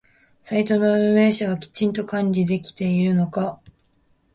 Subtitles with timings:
[0.43, 3.61] サイトの運営者はきちんと管理できているのか？